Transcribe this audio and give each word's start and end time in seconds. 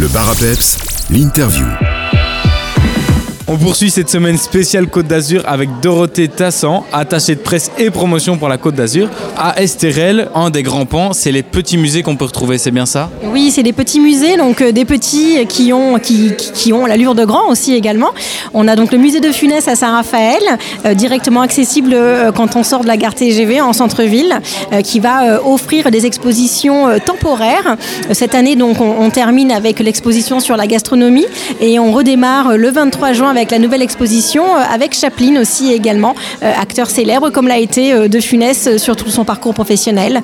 Le 0.00 0.08
bar 0.08 0.30
l'interview. 1.10 1.99
On 3.52 3.56
poursuit 3.56 3.90
cette 3.90 4.08
semaine 4.08 4.38
spéciale 4.38 4.86
Côte 4.86 5.08
d'Azur 5.08 5.42
avec 5.44 5.68
Dorothée 5.82 6.28
Tassan, 6.28 6.84
attachée 6.92 7.34
de 7.34 7.40
presse 7.40 7.72
et 7.78 7.90
promotion 7.90 8.38
pour 8.38 8.48
la 8.48 8.58
Côte 8.58 8.76
d'Azur. 8.76 9.08
À 9.36 9.60
Estérel, 9.60 10.28
un 10.36 10.50
des 10.50 10.62
grands 10.62 10.86
pans, 10.86 11.12
c'est 11.12 11.32
les 11.32 11.42
petits 11.42 11.76
musées 11.76 12.04
qu'on 12.04 12.14
peut 12.14 12.26
retrouver, 12.26 12.58
c'est 12.58 12.70
bien 12.70 12.86
ça? 12.86 13.10
Oui, 13.24 13.50
c'est 13.50 13.64
des 13.64 13.72
petits 13.72 13.98
musées, 13.98 14.36
donc 14.36 14.60
euh, 14.60 14.70
des 14.70 14.84
petits 14.84 15.44
qui 15.48 15.72
ont, 15.72 15.98
qui, 15.98 16.32
l'allure 16.86 17.16
de 17.16 17.24
grands 17.24 17.50
aussi 17.50 17.74
également. 17.74 18.10
On 18.54 18.68
a 18.68 18.76
donc 18.76 18.92
le 18.92 18.98
musée 18.98 19.18
de 19.18 19.32
Funès 19.32 19.66
à 19.66 19.74
Saint-Raphaël, 19.74 20.42
euh, 20.86 20.94
directement 20.94 21.40
accessible 21.40 21.90
euh, 21.92 22.30
quand 22.30 22.54
on 22.54 22.62
sort 22.62 22.82
de 22.82 22.86
la 22.86 22.96
gare 22.96 23.16
TGV 23.16 23.60
en 23.60 23.72
centre-ville, 23.72 24.38
qui 24.84 25.00
va 25.00 25.44
offrir 25.44 25.90
des 25.90 26.06
expositions 26.06 27.00
temporaires. 27.04 27.76
Cette 28.12 28.36
année, 28.36 28.54
donc, 28.54 28.80
on, 28.80 28.94
on 29.00 29.10
termine 29.10 29.50
avec 29.50 29.80
l'exposition 29.80 30.38
sur 30.38 30.56
la 30.56 30.68
gastronomie 30.68 31.26
et 31.60 31.80
on 31.80 31.90
redémarre 31.90 32.56
le 32.56 32.70
23 32.70 33.12
juin 33.12 33.30
avec 33.30 33.39
la 33.48 33.58
nouvelle 33.58 33.80
exposition 33.80 34.44
euh, 34.44 34.60
avec 34.70 34.94
Chaplin 34.94 35.40
aussi 35.40 35.72
également, 35.72 36.14
euh, 36.42 36.52
acteur 36.60 36.90
célèbre 36.90 37.30
comme 37.30 37.48
l'a 37.48 37.58
été 37.58 37.94
euh, 37.94 38.08
de 38.08 38.20
Funès 38.20 38.76
sur 38.76 38.96
tout 38.96 39.08
son 39.08 39.24
parcours 39.24 39.54
professionnel. 39.54 40.22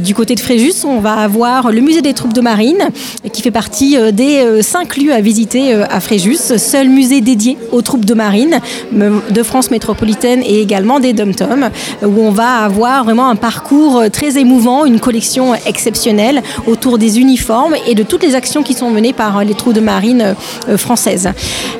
Du 0.00 0.14
côté 0.14 0.34
de 0.34 0.40
Fréjus, 0.40 0.84
on 0.84 1.00
va 1.00 1.14
avoir 1.14 1.70
le 1.70 1.80
musée 1.80 2.02
des 2.02 2.14
troupes 2.14 2.32
de 2.32 2.40
marine 2.40 2.88
qui 3.32 3.42
fait 3.42 3.50
partie 3.50 3.96
des 4.12 4.62
cinq 4.62 4.96
lieux 4.96 5.12
à 5.12 5.20
visiter 5.20 5.74
à 5.74 6.00
Fréjus, 6.00 6.56
seul 6.56 6.88
musée 6.88 7.20
dédié 7.20 7.58
aux 7.72 7.82
troupes 7.82 8.04
de 8.04 8.14
marine 8.14 8.60
de 8.92 9.42
France 9.42 9.70
métropolitaine 9.70 10.42
et 10.42 10.60
également 10.60 11.00
des 11.00 11.12
dom-tom, 11.12 11.70
où 12.02 12.20
on 12.20 12.30
va 12.30 12.64
avoir 12.64 13.04
vraiment 13.04 13.28
un 13.28 13.36
parcours 13.36 14.04
très 14.12 14.38
émouvant, 14.38 14.84
une 14.84 15.00
collection 15.00 15.54
exceptionnelle 15.54 16.42
autour 16.66 16.98
des 16.98 17.18
uniformes 17.18 17.74
et 17.86 17.94
de 17.94 18.02
toutes 18.02 18.22
les 18.22 18.34
actions 18.34 18.62
qui 18.62 18.74
sont 18.74 18.90
menées 18.90 19.12
par 19.12 19.44
les 19.44 19.54
troupes 19.54 19.74
de 19.74 19.80
marine 19.80 20.34
françaises. 20.76 21.30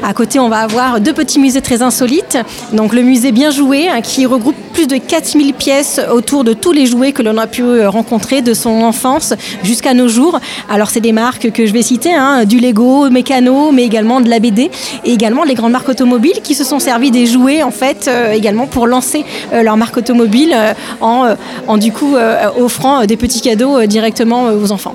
À 0.03 0.15
côté, 0.15 0.39
on 0.39 0.49
va 0.49 0.66
avoir 0.67 1.01
deux 1.01 1.13
petits 1.13 1.39
musées 1.39 1.61
très 1.61 1.81
insolites. 1.81 2.39
Donc 2.73 2.93
le 2.93 3.03
musée 3.03 3.31
Bien 3.31 3.51
Joué, 3.51 3.89
hein, 3.89 4.01
qui 4.01 4.27
regroupe 4.27 4.57
plus 4.73 4.89
de 4.89 4.97
4000 4.97 5.55
pièces 5.55 6.01
autour 6.13 6.43
de 6.43 6.53
tous 6.55 6.73
les 6.73 6.87
jouets 6.87 7.13
que 7.13 7.23
l'on 7.23 7.39
a 7.39 7.47
pu 7.47 7.63
euh, 7.63 7.89
rencontrer 7.89 8.43
de 8.43 8.53
son 8.53 8.83
enfance 8.83 9.33
jusqu'à 9.63 9.95
nos 9.95 10.09
jours. 10.09 10.41
Alors 10.69 10.91
c'est 10.91 11.01
des 11.01 11.13
marques 11.13 11.53
que 11.53 11.67
je 11.67 11.73
vais 11.73 11.83
citer, 11.83 12.13
hein, 12.13 12.45
du 12.45 12.59
Lego, 12.59 13.09
Mécano, 13.11 13.71
mais 13.71 13.85
également 13.85 14.21
de 14.21 14.29
la 14.29 14.41
BD 14.41 14.71
et 15.05 15.13
également 15.13 15.45
les 15.45 15.55
grandes 15.55 15.73
marques 15.73 15.89
automobiles 15.89 16.41
qui 16.43 16.55
se 16.57 16.65
sont 16.65 16.81
servis 16.81 17.13
des 17.13 17.27
jouets 17.27 17.63
en 17.63 17.71
fait 17.71 18.09
euh, 18.09 18.33
également 18.33 18.67
pour 18.67 18.89
lancer 18.89 19.25
euh, 19.53 19.63
leur 19.63 19.77
marque 19.77 19.97
automobile 19.97 20.55
en, 21.01 21.35
en 21.69 21.79
du 21.79 21.93
coup 21.93 22.17
offrant 22.59 23.07
des 23.07 23.17
petits 23.17 23.41
cadeaux 23.41 23.87
directement 23.87 24.47
aux 24.47 24.73
enfants. 24.73 24.95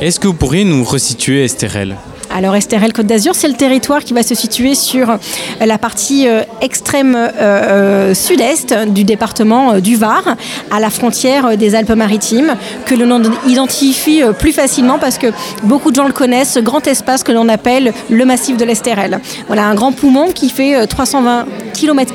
Est-ce 0.00 0.18
que 0.18 0.26
vous 0.26 0.34
pourriez 0.34 0.64
nous 0.64 0.84
resituer 0.84 1.44
Estérel? 1.44 1.96
Alors 2.30 2.54
Estérel 2.54 2.92
Côte 2.92 3.06
d'Azur, 3.06 3.34
c'est 3.34 3.48
le 3.48 3.54
territoire 3.54 4.04
qui 4.04 4.12
va 4.12 4.22
se 4.22 4.34
situer 4.34 4.74
sur 4.74 5.10
euh, 5.10 5.16
la 5.64 5.78
partie 5.78 6.28
euh, 6.28 6.42
extrême 6.60 7.16
euh, 7.16 8.14
sud-est 8.14 8.74
du 8.88 9.04
département 9.04 9.80
du 9.80 9.96
Var, 9.96 10.36
à 10.70 10.80
la 10.80 10.90
frontière 10.90 11.56
des 11.56 11.74
Alpes-Maritimes, 11.74 12.56
que 12.84 12.94
l'on 12.94 13.22
identifie 13.46 14.22
plus 14.38 14.52
facilement 14.52 14.98
parce 14.98 15.18
que 15.18 15.28
beaucoup 15.64 15.90
de 15.90 15.96
gens 15.96 16.06
le 16.06 16.12
connaissent, 16.12 16.54
ce 16.54 16.60
grand 16.60 16.86
espace 16.86 17.22
que 17.22 17.32
l'on 17.32 17.48
appelle 17.48 17.92
le 18.10 18.24
massif 18.24 18.56
de 18.56 18.64
l'Estérel. 18.64 19.20
Voilà 19.46 19.66
un 19.66 19.74
grand 19.74 19.92
poumon 19.92 20.30
qui 20.32 20.50
fait 20.50 20.76
euh, 20.76 20.86
320 20.86 21.46
km, 21.78 22.12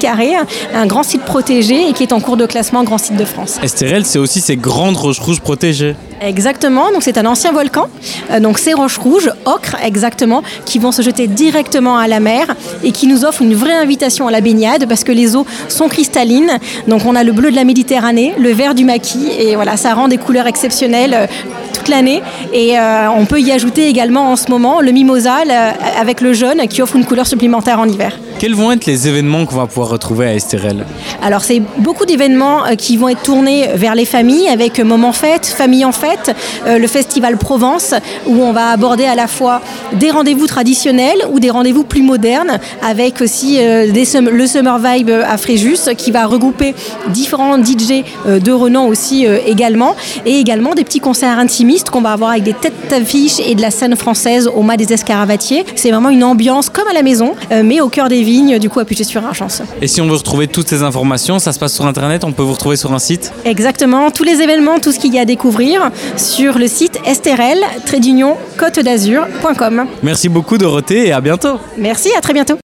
un 0.73 0.86
grand 0.86 1.03
site 1.03 1.23
protégé 1.23 1.89
et 1.89 1.94
qui 1.94 2.03
est 2.03 2.14
en 2.14 2.19
cours 2.19 2.38
de 2.38 2.45
classement 2.45 2.83
grand 2.83 2.97
site 2.97 3.16
de 3.16 3.25
France. 3.25 3.59
Estérel, 3.64 4.06
c'est 4.06 4.19
aussi 4.19 4.42
ces 4.42 4.58
grandes 4.58 4.97
roches 4.97 5.19
rouges 5.19 5.39
protégées. 5.39 5.95
Exactement, 6.22 6.92
donc 6.92 7.03
c'est 7.03 7.17
un 7.17 7.25
ancien 7.25 7.52
volcan. 7.52 7.88
Euh, 8.31 8.39
donc 8.39 8.58
ces 8.58 8.73
roches 8.73 8.97
rouges, 8.97 9.30
ocre 9.45 9.75
exactement, 9.84 10.41
qui 10.66 10.80
vont 10.80 10.91
se 10.91 11.02
jeter 11.02 11.28
directement 11.28 11.97
à 11.97 12.08
la 12.08 12.19
mer 12.19 12.47
et 12.84 12.91
qui 12.91 13.08
nous 13.08 13.25
offrent 13.25 13.41
une 13.41 13.56
vraie 13.56 13.73
invitation 13.73 14.28
à 14.28 14.31
la 14.31 14.41
baignade 14.41 14.88
parce 14.88 15.03
que 15.03 15.11
les 15.11 15.36
eaux 15.36 15.45
sont 15.67 15.89
cristallines. 15.89 16.59
Donc 16.88 17.06
on 17.06 17.16
a 17.16 17.23
le 17.23 17.31
bleu 17.31 17.52
de 17.52 17.56
la 17.56 17.66
Méditerranée, 17.66 18.34
le 18.38 18.52
vert 18.52 18.73
du 18.73 18.85
maquis 18.85 19.28
et 19.38 19.56
voilà, 19.56 19.75
ça 19.75 19.94
rend 19.94 20.07
des 20.07 20.18
couleurs 20.18 20.47
exceptionnelles 20.47 21.13
euh, 21.13 21.28
toute 21.83 21.89
l'année. 21.94 22.21
Et 22.53 22.79
euh, 22.79 23.09
on 23.11 23.25
peut 23.25 23.41
y 23.41 23.51
ajouter 23.51 23.88
également 23.88 24.31
en 24.31 24.35
ce 24.38 24.49
moment 24.49 24.79
le 24.79 24.91
mimosa 24.91 25.44
le- 25.45 25.99
avec 25.99 26.21
le 26.21 26.31
jaune 26.33 26.61
qui 26.69 26.81
offre 26.81 26.95
une 26.95 27.05
couleur 27.05 27.27
supplémentaire 27.27 27.79
en 27.79 27.88
hiver. 27.88 28.17
Quels 28.39 28.55
vont 28.55 28.71
être 28.71 28.85
les 28.85 29.07
événements 29.07 29.45
qu'on 29.45 29.55
va 29.57 29.67
pouvoir 29.67 29.89
retrouver 29.89 30.27
à 30.27 30.33
Estérel 30.33 30.85
Alors 31.22 31.41
c'est 31.43 31.61
beaucoup 31.77 32.05
d'événements 32.05 32.66
euh, 32.66 32.75
qui 32.75 32.95
vont 32.97 33.09
être 33.09 33.22
tournés 33.22 33.67
vers 33.75 33.95
les 33.95 34.05
familles 34.05 34.47
avec 34.47 34.79
Moment 34.79 35.11
Fête, 35.11 35.45
Famille 35.45 35.83
en 35.85 35.91
Fête, 35.91 36.33
euh, 36.67 36.77
le 36.77 36.88
festival 36.88 37.38
Provence 37.38 37.93
où 38.27 38.35
on 38.41 38.53
va 38.53 38.69
aborder 38.69 39.05
à 39.05 39.16
la 39.16 39.27
fois 39.27 39.61
des 39.93 40.09
rendez-vous 40.11 40.47
traditionnels 40.47 41.19
ou 41.31 41.39
des 41.39 41.49
rendez-vous 41.49 41.83
plus 41.83 42.01
modernes 42.01 42.59
avec 42.81 43.22
aussi 43.22 43.57
euh, 43.59 43.91
des 43.91 44.05
sum- 44.05 44.29
le 44.29 44.47
Summer 44.47 44.79
Vibe 44.79 45.09
à 45.09 45.38
Fréjus 45.38 45.79
qui 45.97 46.11
va 46.11 46.25
regrouper 46.25 46.75
différents 47.09 47.57
DJ 47.57 48.03
de 48.25 48.51
renom 48.51 48.88
aussi 48.88 49.25
également 49.25 49.95
et 50.25 50.39
également 50.39 50.73
des 50.75 50.83
petits 50.83 50.99
concerts 50.99 51.39
qu'on 51.89 52.01
va 52.01 52.11
avoir 52.11 52.31
avec 52.31 52.44
des 52.44 52.53
têtes 52.53 52.73
d'affiche 52.89 53.39
et 53.39 53.56
de 53.56 53.61
la 53.61 53.72
scène 53.72 53.95
française 53.95 54.47
au 54.53 54.61
mas 54.61 54.78
des 54.78 54.91
Escaravatiers. 54.94 55.66
C'est 55.75 55.91
vraiment 55.91 56.09
une 56.09 56.23
ambiance 56.23 56.69
comme 56.69 56.88
à 56.88 56.94
la 56.94 57.03
maison 57.03 57.34
euh, 57.51 57.63
mais 57.63 57.81
au 57.81 57.89
cœur 57.89 58.09
des 58.09 58.22
vignes 58.22 58.59
du 58.59 58.69
coup 58.69 58.79
à 58.79 58.85
Puget-sur-Argence. 58.85 59.61
Et 59.81 59.88
si 59.88 60.01
on 60.01 60.07
veut 60.07 60.16
retrouver 60.16 60.47
toutes 60.47 60.67
ces 60.67 60.84
informations, 60.84 61.39
ça 61.39 61.51
se 61.53 61.59
passe 61.59 61.73
sur 61.73 61.85
Internet, 61.85 62.23
on 62.23 62.31
peut 62.31 62.44
vous 62.44 62.53
retrouver 62.53 62.75
sur 62.75 62.94
un 62.94 63.00
site 63.00 63.31
Exactement, 63.45 64.11
tous 64.11 64.23
les 64.23 64.41
événements, 64.41 64.79
tout 64.79 64.91
ce 64.91 65.00
qu'il 65.00 65.13
y 65.13 65.19
a 65.19 65.22
à 65.22 65.25
découvrir 65.25 65.91
sur 66.17 66.57
le 66.57 66.67
site 66.67 67.00
estrel 67.06 67.59
côte 68.57 68.79
d'azur.com. 68.79 69.85
Merci 70.01 70.29
beaucoup 70.29 70.57
Dorothée 70.57 71.07
et 71.07 71.11
à 71.13 71.22
bientôt 71.22 71.59
Merci, 71.78 72.09
à 72.17 72.22
très 72.22 72.34
bientôt. 72.34 72.63